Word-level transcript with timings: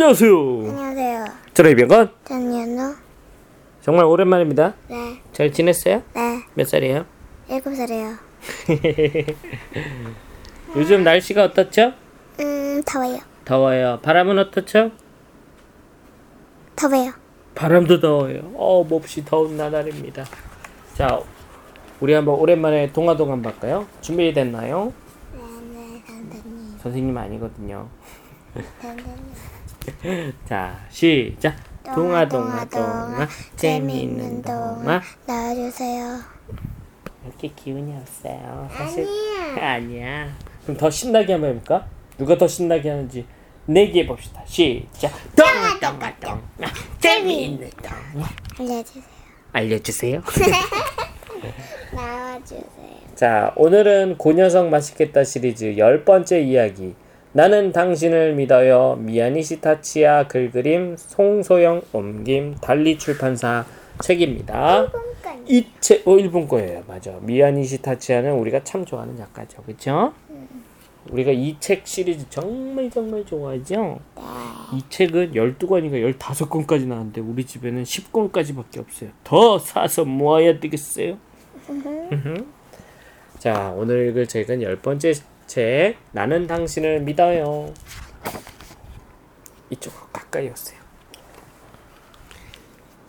안녕하세요. 0.00 0.30
안녕하세요. 0.30 1.24
저의 1.54 1.74
병건 1.74 2.12
전현우. 2.24 2.94
정말 3.80 4.04
오랜만입니다. 4.04 4.74
네, 4.88 5.20
잘 5.32 5.52
지냈어요? 5.52 6.04
네, 6.14 6.44
몇 6.54 6.68
살이에요? 6.68 7.04
일곱 7.48 7.74
살이에요. 7.74 8.14
요즘 10.76 11.02
날씨가 11.02 11.46
어떻죠? 11.46 11.94
음, 12.38 12.80
더워요. 12.86 13.18
더워요. 13.44 13.98
바람은 14.00 14.38
어떻죠? 14.38 14.92
더워요. 16.76 17.10
바람도 17.56 17.98
더워요. 17.98 18.52
어, 18.54 18.84
몹시 18.84 19.24
더운 19.24 19.56
나날입니다. 19.56 20.24
자, 20.94 21.20
우리 21.98 22.12
한번 22.12 22.36
오랜만에 22.36 22.92
동화동 22.92 23.32
한번 23.32 23.52
볼까요? 23.52 23.88
준비됐나요? 24.00 24.92
네, 25.32 25.40
네, 25.72 26.02
선생님. 26.06 26.78
선생님 26.78 27.18
아니거든요. 27.18 27.88
선생님. 28.80 29.58
자, 30.48 30.78
시작. 30.90 31.56
동화, 31.94 32.28
동화, 32.28 32.64
동화, 32.66 33.26
재미있는 33.56 34.42
동화. 34.42 35.00
나와주세요. 35.26 36.18
이렇게 37.24 37.48
기운이 37.48 37.96
없어요. 37.96 38.68
사실 38.72 39.06
아니야. 39.56 39.64
아니야. 39.74 40.36
그럼 40.64 40.76
더 40.76 40.90
신나게 40.90 41.32
한번 41.32 41.50
해볼까? 41.50 41.86
누가 42.18 42.36
더 42.36 42.46
신나게 42.46 42.90
하는지 42.90 43.26
내기 43.66 44.00
해 44.00 44.06
봅시다. 44.06 44.42
시작. 44.44 45.12
동화, 45.34 45.78
동화, 45.80 46.14
동화. 46.18 46.40
재미있는 47.00 47.70
동화. 47.82 48.28
알려주세요. 48.58 49.04
알려주세요. 49.52 50.22
나와주세요. 51.92 52.98
자, 53.14 53.52
오늘은 53.56 54.18
고녀석 54.18 54.68
맛있겠다 54.68 55.24
시리즈 55.24 55.76
열 55.78 56.04
번째 56.04 56.40
이야기. 56.42 56.94
나는 57.32 57.72
당신을 57.72 58.34
믿어요. 58.34 58.96
미야니시 59.00 59.60
타치야 59.60 60.28
글그림 60.28 60.96
송소영 60.96 61.82
옮김 61.92 62.56
달리 62.56 62.98
출판사 62.98 63.64
책입니다. 64.02 64.86
이 65.46 65.66
책, 65.80 66.06
어, 66.06 66.16
일본 66.18 66.48
거예요. 66.48 66.82
맞아. 66.86 67.12
미야니시 67.20 67.82
타치야는 67.82 68.32
우리가 68.32 68.64
참 68.64 68.84
좋아하는 68.84 69.16
작가죠. 69.16 69.62
그쵸? 69.62 70.12
우리가 71.10 71.30
이 71.32 71.56
책 71.58 71.86
시리즈 71.86 72.26
정말 72.28 72.90
정말 72.90 73.24
좋아하죠? 73.24 73.98
이 74.74 74.82
책은 74.90 75.32
12권인가 75.32 76.18
15권까지 76.18 76.86
나왔는데 76.86 77.20
우리 77.22 77.44
집에는 77.44 77.82
10권까지밖에 77.82 78.78
없어요. 78.78 79.10
더 79.24 79.58
사서 79.58 80.04
모아야 80.04 80.60
되겠어요? 80.60 81.16
자, 83.38 83.72
오늘 83.76 84.08
읽을 84.08 84.26
책은 84.26 84.60
열 84.62 84.76
번째 84.76 85.12
책, 85.48 85.96
나는 86.12 86.46
당신을 86.46 87.00
믿어요. 87.00 87.72
이쪽으로 89.70 90.06
가까이 90.12 90.48
오세요. 90.48 90.78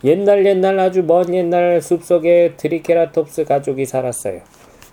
옛날 0.02 0.46
옛날 0.46 0.80
아주 0.80 1.02
먼 1.02 1.32
옛날 1.34 1.82
숲속에 1.82 2.54
트리케라톱스 2.56 3.44
가족이 3.44 3.84
살았어요. 3.84 4.40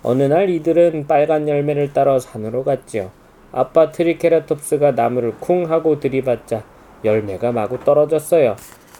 어느 0.02 0.24
날 0.24 0.50
이들은 0.50 1.06
빨간 1.06 1.48
열매를 1.48 1.94
따러 1.94 2.18
산으로 2.18 2.62
갔지요. 2.62 3.10
아빠 3.50 3.90
트리케라톱스가 3.90 4.92
나무를 4.92 5.36
쿵 5.38 5.70
하고 5.70 5.98
들이받자 5.98 6.64
열매가 7.02 7.52
마구 7.52 7.82
떨어졌어요. 7.82 8.56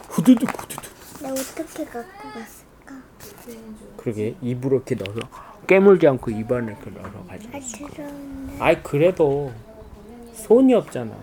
후두둑 0.09 0.49
후두둑. 0.49 0.83
나 1.21 1.31
어떻게 1.31 1.85
갖고 1.85 2.29
갔을까? 2.33 2.95
그러게 3.95 4.35
입으로 4.41 4.77
이렇게 4.77 4.95
넣어서 4.95 5.48
깨물지 5.69 6.07
않고 6.07 6.31
입안에 6.31 6.71
이렇게 6.71 6.89
넣어서 6.89 7.23
가지고. 7.27 7.55
아, 7.55 7.59
들어온다. 7.59 8.65
아이 8.65 8.81
그래도 8.81 9.51
손이 10.33 10.73
없잖아. 10.73 11.15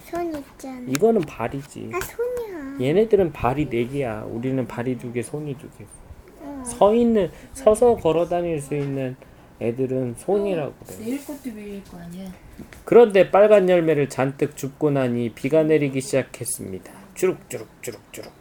손 0.00 0.34
있잖아. 0.34 0.80
이거는 0.88 1.20
발이지. 1.20 1.90
아, 1.92 2.00
손이야. 2.00 2.78
얘네들은 2.80 3.30
발이 3.32 3.68
네 3.68 3.86
개야. 3.86 4.22
우리는 4.22 4.66
발이 4.66 4.96
두 4.96 5.12
개, 5.12 5.20
손이 5.20 5.58
두 5.58 5.68
개. 5.76 5.84
응. 6.42 6.64
서 6.64 6.94
있는 6.94 7.30
서서 7.52 7.96
걸어 7.96 8.26
다닐 8.26 8.58
수 8.58 8.74
있는 8.74 9.16
애들은 9.60 10.14
손이라고 10.16 10.72
그래. 10.86 10.98
내일 11.00 11.26
것도 11.26 11.50
밀릴 11.52 11.84
거 11.84 11.98
아니야. 11.98 12.32
그런데 12.86 13.30
빨간 13.30 13.68
열매를 13.68 14.08
잔뜩 14.08 14.56
줍고 14.56 14.92
나니 14.92 15.34
비가 15.34 15.62
내리기 15.62 16.00
시작했습니다. 16.00 16.90
주룩주룩주룩주룩. 17.12 18.32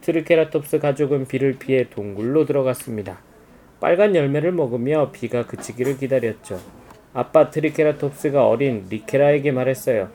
트리케라톱스 0.00 0.78
가족은 0.78 1.26
비를 1.26 1.58
피해 1.58 1.90
동굴로 1.90 2.46
들어갔습니다. 2.46 3.20
빨간 3.82 4.14
열매를 4.14 4.52
먹으며 4.52 5.10
비가 5.10 5.44
그치기를 5.44 5.98
기다렸죠. 5.98 6.60
아빠 7.12 7.50
트리케라톱스가 7.50 8.46
어린 8.46 8.86
리케라에게 8.88 9.50
말했어요. 9.50 10.08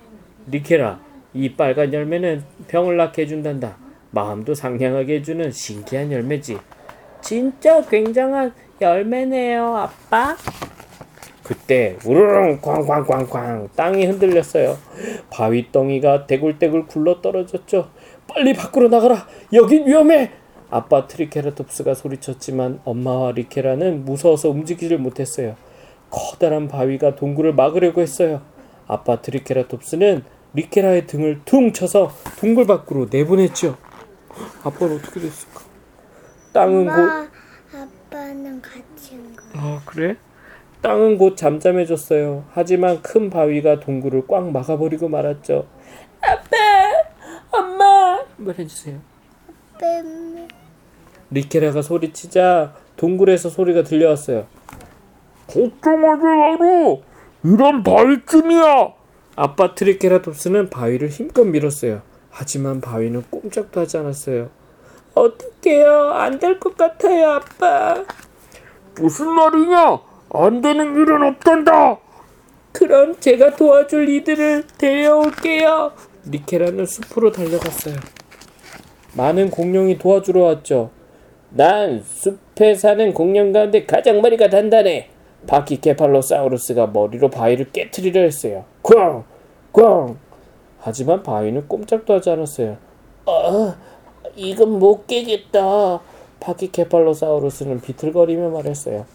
리케라, 0.50 1.02
이 1.34 1.52
빨간 1.52 1.94
열매는 1.94 2.46
병을 2.70 2.96
낫게 2.96 3.24
해준단다. 3.24 3.76
마음도 4.12 4.56
상냥하게 4.56 5.16
해주는 5.16 5.52
신기한 5.52 6.14
열매지. 6.14 6.58
진짜 7.20 7.82
굉장한 7.82 8.54
열매네요, 8.80 9.76
아빠. 9.76 10.38
그때 11.44 11.98
우르릉 12.06 12.62
꽝꽝꽝꽝 12.62 13.68
땅이 13.76 14.06
흔들렸어요. 14.06 14.78
바위 15.30 15.70
덩이가 15.74 16.26
대굴대굴 16.26 16.88
굴러 16.88 17.20
떨어졌죠. 17.20 17.90
빨리 18.30 18.54
밖으로 18.54 18.88
나가라. 18.88 19.28
여긴 19.52 19.86
위험해. 19.86 20.32
아빠 20.70 21.08
트리케라톱스가 21.08 21.94
소리쳤지만 21.94 22.82
엄마와 22.84 23.32
리케라는 23.32 24.06
무서워서 24.06 24.50
움직이질 24.50 24.98
못했어요. 24.98 25.56
커다란 26.10 26.68
바위가 26.68 27.16
동굴을 27.16 27.54
막으려고 27.54 28.02
했어요. 28.02 28.42
아빠 28.88 29.22
트리케라톱스는 29.22 30.24
리케라의 30.54 31.08
등을 31.08 31.42
퉁 31.46 31.74
쳐서 31.74 32.12
동굴 32.40 32.66
밖으로 32.68 33.08
내보냈죠. 33.12 33.78
아빠는 34.64 34.98
어떻게 34.98 35.20
됐을까? 35.20 35.62
땅은 36.54 36.86
곧 36.86 36.92
엄마, 36.92 37.28
아빠는 37.74 38.62
온 39.12 39.36
거. 39.36 39.44
아 39.54 39.82
그래? 39.86 40.16
땅은 40.82 41.18
곧 41.18 41.36
잠잠해졌어요. 41.36 42.46
하지만 42.52 43.02
큰 43.02 43.30
바위가 43.30 43.80
동굴을 43.80 44.28
꽉 44.28 44.52
막아버리고 44.52 45.10
말았죠. 45.10 45.68
아빠, 46.22 46.58
엄마, 47.52 48.24
한번 48.38 48.56
해주세요. 48.58 49.00
뺨. 49.80 50.48
리케라가 51.30 51.82
소리치자 51.82 52.74
동굴에서 52.96 53.50
소리가 53.50 53.84
들려왔어요. 53.84 54.48
걱정하지 55.48 56.24
마라. 56.24 56.98
이런 57.44 57.84
바위쯤이야. 57.84 58.94
아빠 59.36 59.76
트리케라톱스는 59.76 60.70
바위를 60.70 61.10
힘껏 61.10 61.44
밀었어요. 61.44 62.02
하지만 62.30 62.82
바위는 62.82 63.24
꼼짝도 63.30 63.82
하지 63.82 63.98
않았어요. 63.98 64.50
어떡해요? 65.14 66.12
안 66.12 66.40
될 66.40 66.60
것 66.60 66.76
같아요, 66.78 67.32
아빠. 67.34 68.04
무슨 68.96 69.30
말이냐? 69.30 70.00
안 70.34 70.62
되는 70.62 70.96
일은 70.96 71.24
없단다. 71.24 71.98
그럼 72.72 73.20
제가 73.20 73.56
도와줄 73.56 74.10
이들을 74.10 74.66
데려올게요. 74.78 75.92
리케라는 76.26 76.86
숲으로 76.86 77.32
달려갔어요. 77.32 77.96
많은 79.18 79.50
공룡이 79.50 79.98
도와주러 79.98 80.44
왔죠. 80.44 80.92
난 81.50 82.04
숲에 82.04 82.76
사는 82.76 83.14
공룡 83.14 83.52
가운데 83.52 83.86
가장 83.86 84.22
머리가 84.22 84.50
단단해. 84.50 85.10
바키케팔로사우루스가 85.48 86.88
머리로 86.88 87.30
바위를 87.30 87.72
깨트리려 87.72 88.22
했어요. 88.22 88.66
꽝! 88.84 89.24
꽝! 89.74 90.18
하지만 90.80 91.24
바위는 91.24 91.68
꼼짝도 91.68 92.14
하지 92.14 92.30
않았어요. 92.30 92.78
아, 93.26 93.76
이건 94.36 94.78
못 94.78 95.08
깨겠다. 95.08 96.00
바키케팔로사우루스는 96.40 97.82
비틀거리며 97.82 98.50
말했어요. 98.50 99.06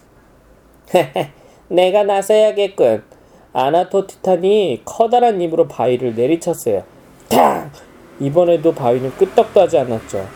내가 1.68 2.02
나서야겠군. 2.02 3.04
아나토티탄이 3.52 4.82
커다란 4.84 5.40
입으로 5.40 5.68
바위를 5.68 6.16
내리쳤어요. 6.16 6.82
탕! 7.28 7.70
이번에도 8.20 8.72
바위는 8.72 9.10
끄떡도 9.16 9.60
하지 9.60 9.78
않았죠. 9.78 10.26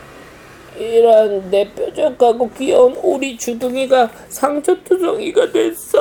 이런 0.78 1.50
내 1.50 1.72
뾰족하고 1.72 2.50
귀여운 2.50 2.96
오리 3.02 3.36
주둥이가 3.36 4.10
상처투성이가 4.28 5.52
됐어. 5.52 5.98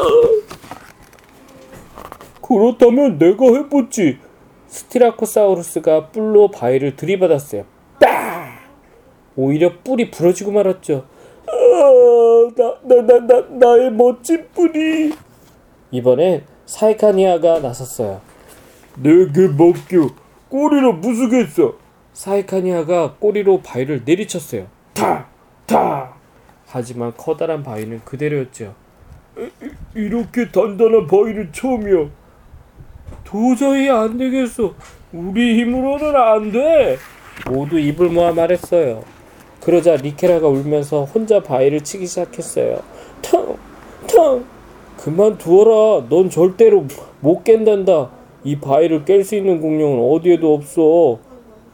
그렇다면 2.42 3.18
내가 3.18 3.46
해보지. 3.46 4.20
스티라코사우루스가 4.68 6.08
뿔로 6.10 6.50
바위를 6.52 6.96
들이받았어요. 6.96 7.66
딱! 8.00 8.60
오히려 9.36 9.72
뿔이 9.84 10.12
부러지고 10.12 10.52
말았죠. 10.52 11.06
아, 11.48 12.52
나, 12.56 12.76
나, 12.84 13.02
나, 13.02 13.20
나, 13.26 13.46
나의 13.50 13.92
멋진 13.92 14.48
뿔이. 14.54 15.14
이번엔 15.92 16.44
사이카니아가 16.66 17.60
나섰어요. 17.60 18.22
내게 18.98 19.48
맡겨. 19.48 20.25
꼬리로 20.60 21.02
부수겠어. 21.02 21.74
사이카니아가 22.14 23.16
꼬리로 23.20 23.60
바위를 23.62 24.04
내리쳤어요. 24.06 24.68
타! 24.94 25.26
타! 25.66 26.14
하지만 26.66 27.12
커다란 27.18 27.62
바위는 27.62 28.00
이- 29.38 30.00
이렇게 30.00 30.50
단단한 30.50 31.08
바위는 31.08 31.50
처음이야. 31.52 32.10
도저히 33.26 33.90
안 33.90 34.18
되겠어. 34.18 34.74
우리 35.12 35.60
힘으로는 35.60 36.16
안 36.16 36.52
돼. 36.54 36.98
모두 37.52 37.78
입을 37.78 38.08
모아 38.08 38.32
말했어요. 38.32 39.04
그러자 39.62 39.98
리케라가 39.98 40.48
울면서 40.48 41.04
혼자 41.04 41.44
바위를 41.44 41.82
치기 41.82 42.08
시작했어요. 42.08 42.82
텅, 43.22 43.58
텅. 44.08 44.46
그만 44.96 45.38
두어라. 45.38 46.06
넌 46.08 46.30
절대로 46.30 46.86
못 47.20 47.44
깬단다. 47.44 48.10
이 48.46 48.60
바위를 48.60 49.04
깰 49.04 49.24
수 49.24 49.36
있는 49.36 49.60
공룡은 49.60 50.14
어디에도 50.14 50.54
없어. 50.54 51.18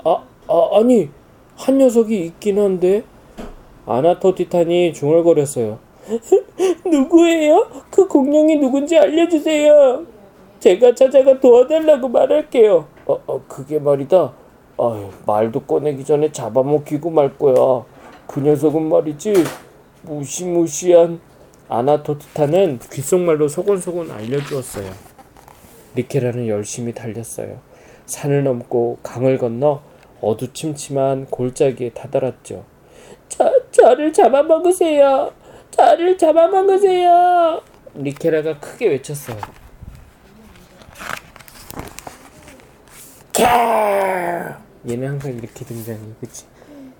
아, 0.06 0.24
아 0.48 0.70
아니 0.80 1.10
한 1.56 1.78
녀석이 1.78 2.26
있긴 2.26 2.58
한데. 2.58 3.04
아나토 3.86 4.36
티탄이 4.36 4.94
중얼거렸어요. 4.94 5.78
누구예요? 6.86 7.68
그 7.90 8.08
공룡이 8.08 8.56
누군지 8.56 8.98
알려주세요. 8.98 10.06
제가 10.60 10.96
찾아가 10.96 11.40
도와달라고 11.40 12.08
말할게요. 12.08 12.86
어, 13.06 13.20
어 13.28 13.42
그게 13.48 13.80
말이다. 13.80 14.34
아유, 14.78 15.10
말도 15.26 15.62
꺼내기 15.62 16.06
전에 16.06 16.32
잡아먹히고 16.32 17.10
말 17.10 17.38
거야. 17.38 17.84
그 18.28 18.40
녀석은 18.40 18.88
말이지 18.88 19.34
무시무시한 20.04 21.20
아나토티타는 21.68 22.80
귓속말로 22.92 23.48
소곤소곤 23.48 24.12
알려주었어요. 24.12 25.11
리케라는 25.96 26.48
열심히 26.48 26.94
달렸어요. 26.94 27.60
산을 28.06 28.44
넘고 28.44 29.00
강을 29.04 29.38
건너 29.38 29.82
어두침침한 30.22 31.26
골짜기에 31.28 31.92
다다랐죠. 31.92 32.66
저, 33.30 33.52
저를 33.72 34.14
잡아먹으세요. 34.14 35.34
저를 35.72 36.18
잡아먹으세요. 36.18 37.62
리케라가 37.96 38.60
크게 38.60 38.88
외쳤어요. 38.90 39.38
캬! 43.34 44.56
얘는 44.90 45.08
항상 45.08 45.32
이렇게 45.32 45.66
등장해, 45.66 46.00
그치? 46.20 46.46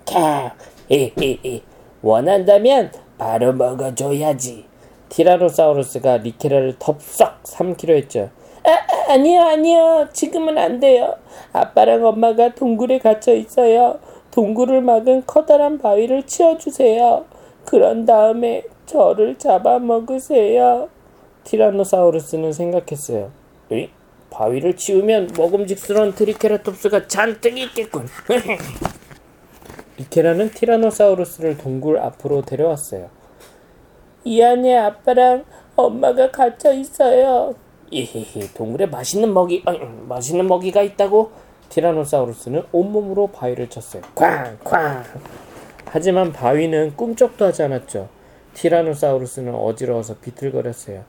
캬! 0.04 0.52
히히히. 0.88 1.62
원한다면 2.02 2.92
바로 3.18 3.52
먹어줘야지. 3.52 4.66
티라노사우루스가 5.08 6.18
리케라를 6.18 6.76
덥석 6.78 7.40
삼키려 7.44 7.94
했죠. 7.94 8.30
아, 8.64 9.12
아니요, 9.12 9.40
아니요. 9.40 10.08
지금은 10.12 10.56
안 10.56 10.78
돼요. 10.78 11.16
아빠랑 11.52 12.04
엄마가 12.04 12.54
동굴에 12.54 12.98
갇혀 12.98 13.34
있어요. 13.34 13.98
동굴을 14.30 14.80
막은 14.82 15.24
커다란 15.26 15.78
바위를 15.78 16.24
치워주세요. 16.26 17.24
그런 17.64 18.06
다음에 18.06 18.64
저를 18.86 19.38
잡아먹으세요. 19.38 20.88
티라노사우루스는 21.44 22.52
생각했어요. 22.52 23.30
에이? 23.70 23.90
바위를 24.30 24.76
치우면 24.76 25.30
먹음직스러운 25.36 26.14
트리케라톱스가 26.14 27.06
잔뜩 27.06 27.58
있겠군. 27.58 28.06
리케라는 29.98 30.50
티라노사우루스를 30.50 31.58
동굴 31.58 31.98
앞으로 31.98 32.42
데려왔어요. 32.42 33.10
이 34.24 34.40
안에 34.40 34.76
아빠랑 34.76 35.44
엄마가 35.76 36.30
갇혀 36.30 36.72
있어요. 36.72 37.54
이히히 37.92 38.48
동굴에 38.54 38.86
맛있는 38.86 39.32
먹이 39.32 39.62
아니, 39.66 39.78
맛있는 40.08 40.48
먹이가 40.48 40.82
있다고 40.82 41.30
티라노사우루스는 41.68 42.64
온몸으로 42.72 43.28
바위를 43.28 43.68
쳤어요. 43.68 44.02
쾅쾅. 44.14 45.04
하지만 45.86 46.32
바위는 46.32 46.96
꿈쩍도 46.96 47.44
하지 47.46 47.62
않았죠. 47.62 48.08
티라노사우루스는 48.54 49.54
어지러워서 49.54 50.16
비틀거렸어요. 50.20 51.04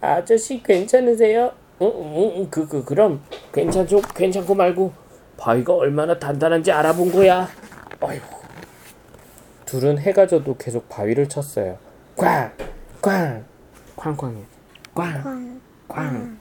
아저씨 0.00 0.62
괜찮으세요? 0.62 1.52
응, 1.82 1.92
응, 1.94 2.32
응, 2.36 2.48
그, 2.50 2.68
그, 2.68 2.84
그럼 2.84 3.22
괜찮죠? 3.52 4.00
괜찮고 4.14 4.54
말고 4.54 4.92
바위가 5.38 5.74
얼마나 5.74 6.18
단단한지 6.18 6.70
알아본 6.70 7.12
거야. 7.12 7.48
어휴. 8.00 8.20
둘은 9.64 9.98
해가 9.98 10.26
져도 10.26 10.56
계속 10.56 10.88
바위를 10.88 11.28
쳤어요. 11.28 11.76
꽝, 12.16 12.52
꽝, 13.02 13.44
쾅쾅해, 13.96 14.40
꽝, 14.94 15.22
쾅, 15.22 15.60
쾅. 15.88 16.38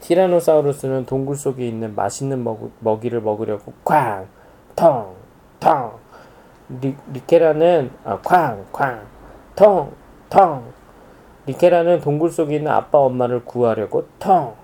티라노사우루스는 0.00 1.06
동굴 1.06 1.36
속에 1.36 1.66
있는 1.66 1.94
맛있는 1.94 2.42
먹, 2.42 2.70
먹이를 2.80 3.20
먹으려고 3.20 3.72
쾅, 3.84 4.26
텅, 4.74 5.14
텅. 5.60 5.92
리, 6.80 6.94
리케라는 7.12 7.90
아, 8.04 8.18
쾅, 8.18 8.64
쾅, 8.72 9.00
텅, 9.54 9.92
텅. 10.30 10.72
리케라는 11.46 12.00
동굴 12.00 12.30
속에 12.30 12.56
있는 12.56 12.70
아빠 12.70 12.98
엄마를 12.98 13.44
구하려고 13.44 14.06
텅. 14.18 14.54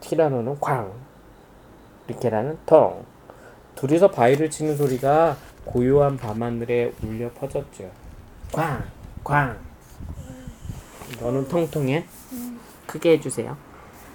티라노는 0.00 0.58
쾅. 0.60 0.92
리케라는 2.08 2.58
텅. 2.66 3.04
둘이서 3.74 4.10
바위를 4.10 4.50
치는 4.50 4.76
소리가 4.76 5.36
고요한 5.64 6.16
밤하늘에 6.16 6.92
울려 7.02 7.30
퍼졌죠. 7.32 7.90
쾅, 8.52 8.82
쾅. 9.24 9.56
너는 11.20 11.48
통통해? 11.48 12.06
크게 12.86 13.12
해주세요. 13.12 13.56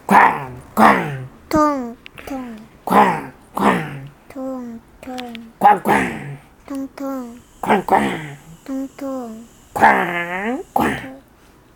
쾅, 0.08 0.62
쾅, 0.76 1.28
통, 1.50 1.96
통, 2.26 2.56
쾅, 2.86 3.34
쾅, 3.54 4.10
통, 4.28 4.80
통, 5.02 5.18
쾅, 5.60 5.84
쾅, 5.84 6.38
통, 6.66 6.88
통, 6.96 7.40
쾅, 7.62 7.86
쾅, 7.86 8.38
통, 8.66 8.88
통, 8.98 9.46
쾅, 9.74 10.64
쾅, 10.74 11.22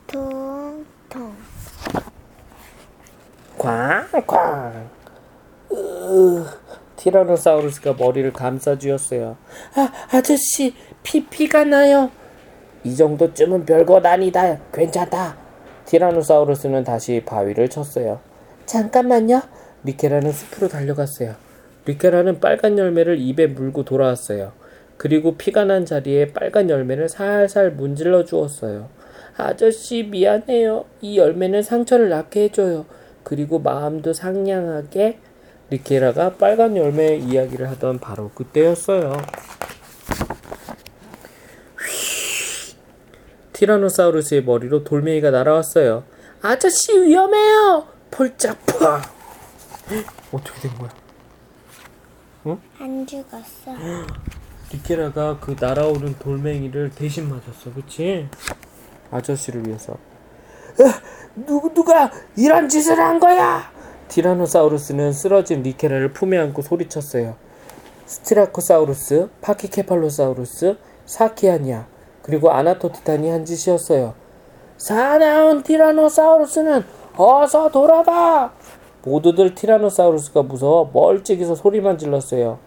통, 0.08 0.86
통. 1.10 1.36
쾅, 3.58 4.08
쾅. 4.26 4.90
으, 5.72 6.46
티라노사우루스가 6.96 7.94
머리를 7.94 8.32
감싸쥐었어요. 8.34 9.38
아, 9.76 9.92
아저씨, 10.16 10.76
피, 11.02 11.26
피가 11.26 11.64
나요. 11.66 12.12
이 12.84 12.96
정도쯤은 12.96 13.66
별것 13.66 14.06
아니다. 14.06 14.58
괜찮다. 14.74 15.38
티라노사우루스는 15.86 16.84
다시 16.84 17.22
바위를 17.26 17.70
쳤어요. 17.70 18.20
잠깐만요. 18.66 19.42
리케라는 19.84 20.32
숲으로 20.32 20.68
달려갔어요. 20.68 21.36
리케라는 21.86 22.40
빨간 22.40 22.78
열매를 22.78 23.20
입에 23.20 23.48
물고 23.48 23.84
돌아왔어요. 23.84 24.54
그리고 24.98 25.36
피가 25.36 25.66
난 25.66 25.86
자리에 25.86 26.32
빨간 26.32 26.70
열매를 26.70 27.10
살살 27.10 27.72
문질러 27.72 28.24
주었어요. 28.24 28.90
아저씨 29.36 30.04
미안해요. 30.04 30.86
이 31.02 31.18
열매는 31.18 31.64
상처를 31.64 32.10
낫게 32.10 32.44
해줘요. 32.44 32.86
그리고 33.24 33.60
마음도 33.60 34.14
상냥하게 34.14 35.18
리케라가 35.70 36.34
빨간 36.34 36.78
열매 36.78 37.16
이야기를 37.16 37.70
하던 37.72 38.00
바로 38.00 38.30
그때였어요. 38.36 39.14
티라노사우루스의 43.54 44.44
머리로 44.44 44.84
돌멩이가 44.84 45.32
날아왔어요. 45.32 46.04
아저씨 46.42 47.00
위험해요. 47.02 47.88
폴짝 48.12 48.58
파. 48.66 49.02
어떻게 50.32 50.68
된 50.68 50.78
거야? 50.78 50.90
안 52.80 53.08
죽었어. 53.08 53.72
리케라가 54.72 55.40
그 55.40 55.56
날아오는 55.60 56.18
돌멩이를 56.20 56.92
대신 56.96 57.30
맞았어, 57.30 57.74
그치? 57.74 58.28
아저씨를 59.12 59.68
위해서. 59.68 59.98
누구 61.36 61.74
누가 61.74 62.12
이런 62.36 62.68
짓을 62.68 63.00
한 63.00 63.20
거야? 63.20 63.72
티라노사우루스는 64.08 65.14
쓰러진 65.14 65.64
리케라를 65.64 66.12
품에 66.14 66.38
안고 66.38 66.62
소리쳤어요. 66.64 67.38
스티라코사우루스, 68.06 69.30
파키케팔로사우루스, 69.42 70.78
사키아니아, 71.06 71.88
그리고 72.24 72.50
아나토티탄이 72.50 73.30
한 73.30 73.46
짓이었어요. 73.46 74.16
사나운 74.78 75.62
티라노사우루스는 75.62 76.84
어서 77.16 77.70
돌아가! 77.70 78.54
모두들 79.04 79.54
티라노사우루스가 79.54 80.44
무서워 80.44 80.90
멀찍이서 80.92 81.56
소리만 81.56 81.98
질렀어요. 81.98 82.58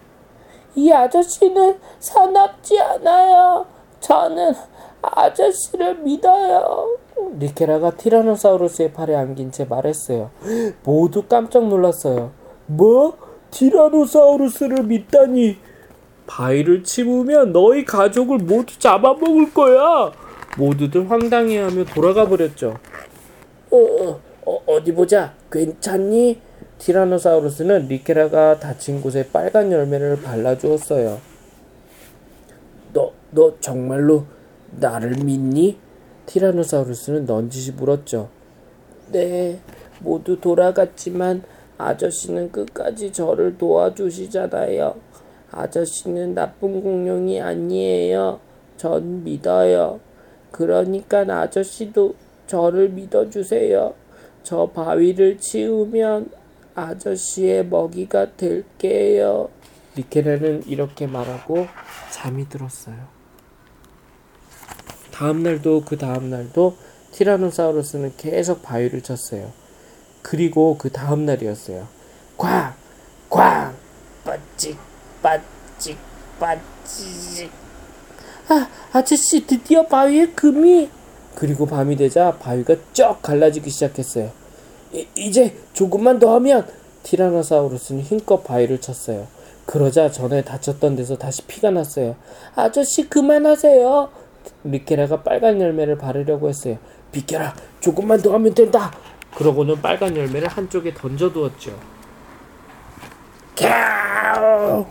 이 0.75 0.91
아저씨는 0.91 1.79
사납지 1.99 2.79
않아요. 2.79 3.65
저는 3.99 4.53
아저씨를 5.01 5.95
믿어요. 5.99 6.97
리케라가 7.39 7.91
티라노사우루스의 7.91 8.93
팔에 8.93 9.15
안긴 9.15 9.51
채 9.51 9.65
말했어요. 9.65 10.29
모두 10.83 11.23
깜짝 11.23 11.67
놀랐어요. 11.67 12.31
뭐? 12.67 13.17
티라노사우루스를 13.49 14.83
믿다니? 14.83 15.57
바위를 16.27 16.83
치우면 16.83 17.53
너희 17.53 17.83
가족을 17.83 18.37
모두 18.39 18.77
잡아먹을 18.77 19.53
거야. 19.53 20.11
모두들 20.57 21.09
황당해하며 21.09 21.85
돌아가 21.85 22.27
버렸죠. 22.27 22.77
어, 23.71 23.77
어, 23.77 24.19
어, 24.45 24.59
어디 24.67 24.93
보자. 24.93 25.33
괜찮니? 25.51 26.41
티라노사우루스는 26.77 27.87
리케라가 27.87 28.59
다친 28.59 29.01
곳에 29.01 29.27
빨간 29.31 29.71
열매를 29.71 30.21
발라주었어요. 30.21 31.19
너, 32.93 33.11
너 33.31 33.59
정말로 33.59 34.25
나를 34.71 35.15
믿니? 35.23 35.77
티라노사우루스는 36.27 37.25
넌지시 37.25 37.71
물었죠. 37.73 38.29
네, 39.11 39.59
모두 39.99 40.39
돌아갔지만 40.39 41.43
아저씨는 41.77 42.51
끝까지 42.51 43.11
저를 43.11 43.57
도와주시잖아요. 43.57 44.95
아저씨는 45.57 46.35
나쁜 46.35 46.81
공룡이 46.81 47.41
아니에요. 47.41 48.39
전 48.77 49.23
믿어요. 49.23 49.99
그러니까 50.51 51.25
아저씨도 51.27 52.15
저를 52.45 52.89
믿어주세요. 52.89 53.93
저 54.43 54.67
바위를 54.67 55.39
치우면 55.39 56.29
아저씨의 56.75 57.65
먹이가 57.65 58.37
될게요. 58.37 59.49
리케라는 59.95 60.63
이렇게 60.67 61.07
말하고 61.07 61.67
잠이 62.11 62.47
들었어요. 62.47 62.95
다음 65.11 65.41
날도 65.41 65.81
그 65.85 65.97
다음 65.97 66.29
날도 66.29 66.77
티라노사우루스는 67.11 68.13
계속 68.17 68.61
바위를 68.61 69.01
쳤어요. 69.01 69.51
그리고 70.21 70.77
그 70.77 70.91
다음 70.91 71.25
날이었어요. 71.25 71.87
쾅! 72.37 72.73
쾅! 73.29 73.73
빠찍! 74.23 74.77
빠찍! 75.21 75.97
빠찍! 76.39 77.51
아, 78.49 78.67
아저씨 78.93 79.45
드디어 79.45 79.85
바위에 79.85 80.27
금이! 80.27 80.89
그리고 81.35 81.65
밤이 81.65 81.95
되자 81.95 82.31
바위가 82.37 82.75
쩍 82.93 83.21
갈라지기 83.21 83.69
시작했어요. 83.69 84.31
이, 84.91 85.07
이제 85.15 85.55
조금만 85.73 86.17
더 86.19 86.33
하면 86.35 86.67
티라노사우루스는 87.03 88.01
힘껏 88.01 88.43
바위를 88.43 88.81
쳤어요. 88.81 89.27
그러자 89.65 90.09
전에 90.09 90.43
다쳤던 90.43 90.95
데서 90.95 91.17
다시 91.17 91.43
피가 91.43 91.71
났어요. 91.71 92.15
아저씨 92.55 93.07
그만하세요. 93.09 94.09
리케라가 94.63 95.23
빨간 95.23 95.59
열매를 95.61 95.97
바르려고 95.97 96.49
했어요. 96.49 96.77
비켜라. 97.11 97.53
조금만 97.81 98.21
더 98.21 98.33
하면 98.33 98.53
된다. 98.53 98.91
그러고는 99.35 99.81
빨간 99.81 100.15
열매를 100.15 100.47
한쪽에 100.47 100.93
던져두었죠. 100.93 101.77
캬우! 103.55 104.85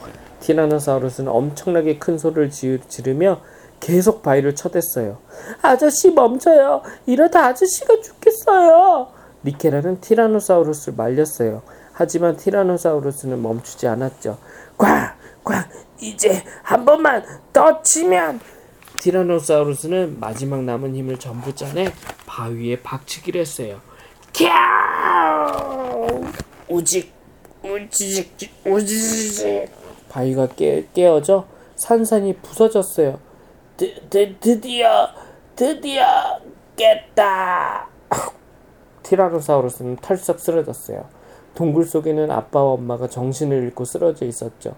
티라노사우루스는 0.47 1.31
엄청나게 1.31 1.99
큰 1.99 2.19
소리를 2.19 2.51
지- 2.51 2.81
지르며 2.89 3.41
계속 3.81 4.23
바위를 4.23 4.55
쳐댔어요. 4.55 5.19
아저씨 5.61 6.13
멈춰요. 6.13 6.83
이러다 7.07 7.47
아저씨가 7.47 8.01
죽겠어요. 8.01 9.09
리케라는 9.43 10.01
티라노사우루스를 10.01 10.95
말렸어요. 10.97 11.63
하지만 11.93 12.37
티라노사우루스는 12.37 13.43
멈추지 13.43 13.89
않았죠. 13.89 14.39
꽝! 14.79 15.11
꽝! 15.45 15.65
이제 16.01 16.43
한 16.63 16.85
번만 16.85 17.25
더 17.53 17.83
치면 17.83 18.39
티라노사우루스는 18.99 20.21
마지막 20.21 20.63
남은 20.63 20.95
힘을 20.95 21.19
전부 21.19 21.55
짜내 21.55 21.93
바위에 22.27 22.81
박치기를 22.83 23.41
했어요. 23.41 23.81
캬! 24.33 24.49
우직 26.69 27.13
우직 27.63 28.33
우직 28.65 29.86
바위가 30.17 30.49
깨, 30.57 30.87
깨어져 30.95 31.45
산산이 31.75 32.37
부서졌어요. 32.37 33.19
드, 33.77 34.09
드, 34.09 34.35
드디어 34.41 35.09
드디어 35.55 36.07
깼다. 36.75 37.87
티라노사우루스는 39.03 39.97
털썩 39.97 40.41
쓰러졌어요. 40.41 41.05
동굴 41.55 41.85
속에는 41.85 42.31
아빠와 42.31 42.73
엄마가 42.73 43.09
정신을 43.09 43.63
잃고 43.65 43.85
쓰러져 43.85 44.25
있었죠. 44.25 44.75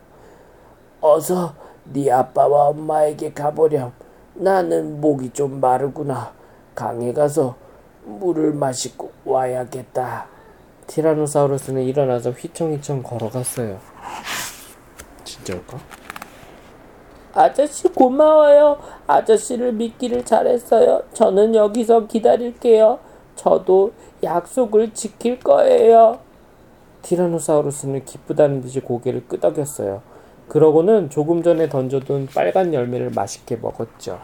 어서 1.00 1.54
네 1.84 2.10
아빠와 2.10 2.68
엄마에게 2.68 3.32
가보렴. 3.32 3.92
나는 4.34 5.00
목이 5.00 5.30
좀 5.30 5.60
마르구나. 5.60 6.32
강에 6.74 7.12
가서 7.12 7.54
물을 8.04 8.52
마시고 8.52 9.12
와야겠다. 9.24 10.26
티라노사우루스는 10.88 11.82
일어나서 11.82 12.30
휘청휘청 12.30 13.04
걸어갔어요. 13.04 13.78
진짜일까? 15.48 15.78
아저씨 17.34 17.88
고마워요. 17.88 18.78
아저씨를 19.06 19.72
믿기를 19.72 20.24
잘했어요. 20.24 21.02
저는 21.14 21.54
여기서 21.54 22.06
기다릴게요. 22.06 22.98
저도 23.36 23.92
약속을 24.22 24.92
지킬 24.94 25.38
거예요. 25.38 26.18
티라노사우루스는 27.02 28.04
기쁘다는 28.04 28.60
듯이 28.60 28.80
고개를 28.80 29.28
끄덕였어요. 29.28 30.02
그러고는 30.48 31.10
조금 31.10 31.42
전에 31.42 31.68
던져둔 31.68 32.26
빨간 32.34 32.74
열매를 32.74 33.10
맛있게 33.10 33.56
먹었죠. 33.56 34.18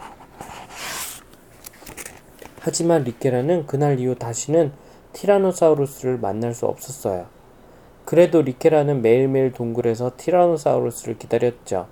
하지만 2.59 3.03
리케라는 3.03 3.67
그날 3.67 3.99
이후 3.99 4.15
다시는 4.15 4.73
티라노사우루스를 5.13 6.17
만날 6.17 6.53
수 6.53 6.65
없었어요. 6.65 7.34
그래도 8.05 8.43
리케라는 8.43 9.01
매일매일 9.01 9.51
동굴에서 9.51 10.11
티라노사우루스를 10.15 11.17
기다렸죠. 11.17 11.87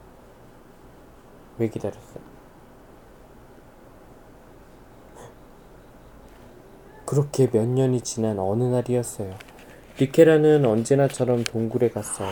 왜 1.58 1.68
기다렸어요? 1.70 2.24
그렇게 7.06 7.50
몇 7.50 7.68
년이 7.68 8.02
지난 8.02 8.40
어느 8.40 8.64
날이었어요. 8.64 9.36
리케라는 10.00 10.66
언제나처럼 10.66 11.44
동굴에 11.44 11.90
갔어요. 11.90 12.30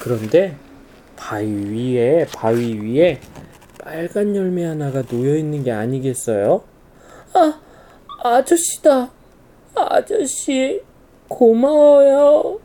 그런데 0.00 0.56
바위 1.16 1.48
위에 1.48 2.26
바위 2.34 2.78
위에 2.78 3.20
빨간 3.82 4.34
열매 4.34 4.64
하나가 4.64 5.02
놓여 5.02 5.36
있는 5.36 5.62
게 5.62 5.72
아니겠어요? 5.72 6.62
아, 7.38 7.60
아저씨다. 8.24 9.10
아저씨 9.74 10.82
고마워요. 11.28 12.58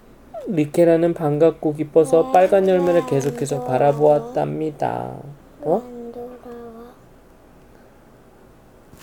리케라는 0.47 1.13
반갑고 1.13 1.75
기뻐서 1.75 2.31
빨간 2.31 2.67
열매를 2.67 3.05
계속해서 3.05 3.63
바라보았답니다. 3.65 5.13
어? 5.61 5.83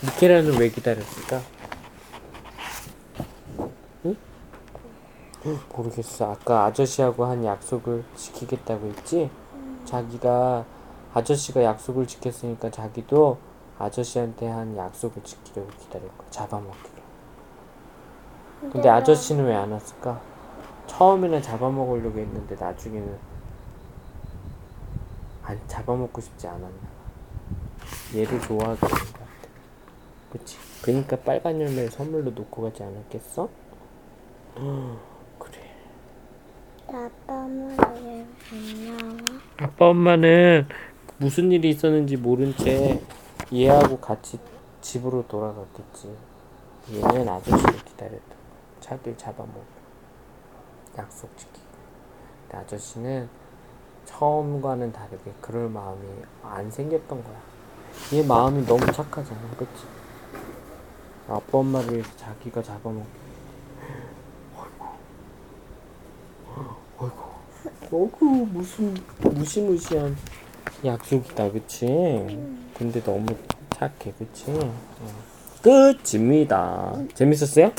리케라는 0.03 0.59
왜 0.59 0.69
기다렸을까? 0.69 1.41
응? 4.05 4.15
응, 5.45 5.59
모르겠어. 5.75 6.31
아까 6.31 6.65
아저씨하고 6.65 7.25
한 7.25 7.45
약속을 7.45 8.03
지키겠다고 8.15 8.87
했지? 8.87 9.29
자기가 9.85 10.65
아저씨가 11.13 11.63
약속을 11.63 12.07
지켰으니까 12.07 12.71
자기도 12.71 13.37
아저씨한테 13.81 14.47
한 14.47 14.75
약속을 14.77 15.23
지키려고 15.23 15.69
기다릴 15.79 16.07
거야. 16.17 16.29
잡아먹기로. 16.29 17.01
근데 18.71 18.89
아저씨는 18.89 19.45
왜 19.45 19.55
안 19.55 19.71
왔을까? 19.71 20.21
처음에는 20.87 21.41
잡아먹으려고 21.41 22.19
했는데 22.19 22.55
나중에는 22.55 23.17
안 25.43 25.59
잡아먹고 25.67 26.21
싶지 26.21 26.47
않았나 26.47 26.67
봐. 26.67 26.87
얘를 28.15 28.39
좋아하게 28.41 28.79
된것 28.79 29.13
같아. 29.13 29.25
그치? 30.31 30.57
그니까 30.83 31.15
빨간 31.17 31.59
열매를 31.59 31.89
선물로 31.91 32.31
놓고 32.31 32.61
가지 32.61 32.83
않았겠어? 32.83 33.49
그래. 35.39 35.57
아빠 36.87 37.33
엄마 37.33 37.73
왜안 37.93 38.27
나와? 38.97 39.39
아빠 39.57 39.87
엄마는 39.89 40.67
무슨 41.17 41.51
일이 41.51 41.69
있었는지 41.69 42.17
모른 42.17 42.55
채 42.57 43.01
얘하고 43.53 43.99
같이 43.99 44.39
집으로 44.81 45.27
돌아갔겠지. 45.27 46.15
얘는 46.93 47.27
아저씨를 47.27 47.83
기다렸다. 47.85 48.35
자기를 48.79 49.17
잡아먹고 49.17 49.63
약속 50.97 51.35
지키고. 51.37 51.67
아저씨는 52.53 53.29
처음과는 54.05 54.91
다르게 54.91 55.31
그럴 55.41 55.69
마음이 55.69 56.01
안 56.43 56.69
생겼던 56.71 57.23
거야. 57.23 57.39
얘 58.13 58.23
마음이 58.23 58.65
너무 58.65 58.85
착하잖아, 58.91 59.39
그치? 59.57 59.85
아빠 61.27 61.57
엄마를 61.57 61.93
위해서 61.93 62.09
자기가 62.17 62.63
잡아먹기. 62.63 63.21
어이구, 66.97 67.13
어이구, 67.91 68.25
무슨 68.51 68.95
무시무시한 69.19 70.15
약속이다, 70.85 71.51
그치? 71.51 71.85
근데 72.77 73.01
너무 73.03 73.25
착해, 73.77 74.13
그치? 74.17 74.45
어. 74.47 74.73
끝입니다. 75.61 76.93
재밌었어요? 77.13 77.71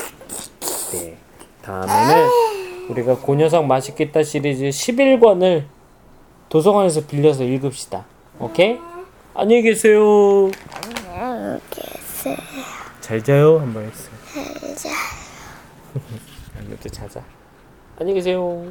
네. 0.93 1.17
다음에는 1.61 2.27
우리가 2.89 3.17
고녀석 3.17 3.65
맛있겠다 3.65 4.23
시리즈 4.23 4.63
11권을 4.65 5.65
도서관에서 6.49 7.05
빌려서 7.05 7.43
읽읍시다. 7.43 8.05
오케이? 8.39 8.79
안녕히 9.33 9.63
계세요. 9.63 10.49
계세요. 11.69 12.37
잘 13.01 13.23
자요. 13.23 13.59
한번 13.59 13.83
했어요. 13.83 14.75
자. 14.75 14.89
이것도 16.65 16.89
자자. 16.91 17.23
안녕히 17.99 18.15
계세요. 18.19 18.65